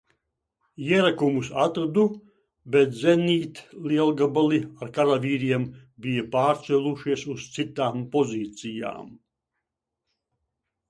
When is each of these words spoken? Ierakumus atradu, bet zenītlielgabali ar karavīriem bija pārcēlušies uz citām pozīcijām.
Ierakumus 0.83 1.49
atradu, 1.65 2.05
bet 2.75 2.95
zenītlielgabali 3.01 4.61
ar 4.85 4.93
karavīriem 4.95 5.67
bija 6.05 6.23
pārcēlušies 6.39 7.25
uz 7.35 7.45
citām 7.59 8.01
pozīcijām. 8.17 9.13